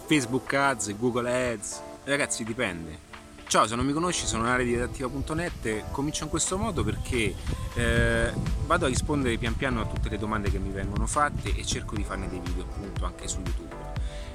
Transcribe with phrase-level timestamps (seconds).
[0.00, 1.80] Facebook Ads, Google Ads.
[2.04, 3.10] Ragazzi, dipende.
[3.46, 7.34] Ciao, se non mi conosci sono Nare di Redattiva.net, comincio in questo modo perché
[7.74, 8.32] eh,
[8.64, 11.94] vado a rispondere pian piano a tutte le domande che mi vengono fatte e cerco
[11.94, 13.74] di farne dei video appunto anche su YouTube.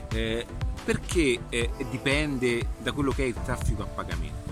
[0.09, 0.45] Eh,
[0.85, 4.51] perché eh, dipende da quello che è il traffico a pagamento.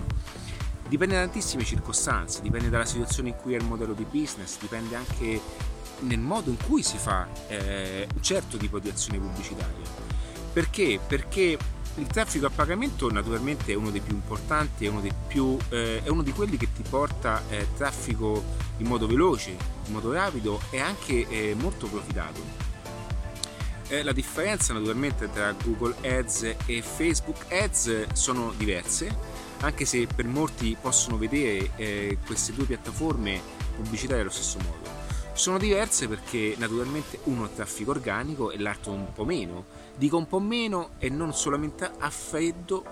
[0.88, 4.96] Dipende da tantissime circostanze, dipende dalla situazione in cui è il modello di business, dipende
[4.96, 5.40] anche
[6.00, 10.05] nel modo in cui si fa eh, un certo tipo di azione pubblicitaria.
[10.56, 10.98] Perché?
[11.06, 11.58] Perché
[11.96, 16.08] il traffico a pagamento naturalmente è uno dei più importanti, è uno, più, eh, è
[16.08, 18.42] uno di quelli che ti porta eh, traffico
[18.78, 22.40] in modo veloce, in modo rapido e anche eh, molto profittato.
[23.88, 29.14] Eh, la differenza naturalmente tra Google Ads e Facebook Ads sono diverse,
[29.60, 33.42] anche se per molti possono vedere eh, queste due piattaforme
[33.76, 34.95] pubblicitarie allo stesso modo.
[35.36, 39.66] Sono diverse perché naturalmente uno ha traffico organico e l'altro un po' meno.
[39.94, 42.82] Dico un po' meno e non solamente a freddo.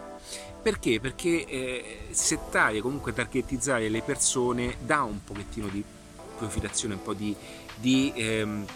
[0.63, 1.01] Perché?
[1.01, 5.83] Perché eh, settare, comunque targetizzare le persone dà un pochettino di
[6.37, 7.35] profilazione, un po' di,
[7.77, 8.67] di, ehm,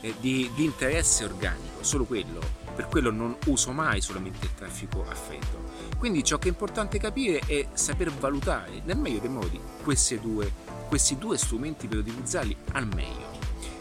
[0.00, 2.38] eh, di, di interesse organico, solo quello.
[2.72, 5.66] Per quello non uso mai solamente il traffico a freddo.
[5.98, 9.60] Quindi ciò che è importante capire è saper valutare nel meglio dei modi
[10.20, 10.52] due,
[10.88, 13.36] questi due strumenti per utilizzarli al meglio.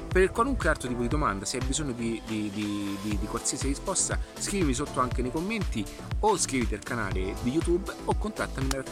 [0.08, 4.20] Per qualunque altro tipo di domanda, se hai bisogno di, di, di, di, qualsiasi risposta,
[4.38, 5.86] scrivimi sotto anche nei commenti
[6.22, 8.84] o iscriviti al canale di YouTube o contattami da